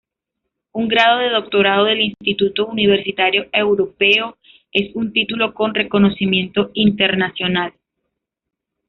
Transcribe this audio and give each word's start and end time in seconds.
Un 0.71 0.87
grado 0.87 1.19
de 1.19 1.29
doctorado 1.29 1.85
del 1.85 2.01
Instituto 2.01 2.65
Universitario 2.65 3.47
Europeo 3.53 4.35
es 4.71 4.95
un 4.95 5.13
título 5.13 5.53
con 5.53 5.75
reconocimiento 5.75 6.71
internacional. 6.73 7.71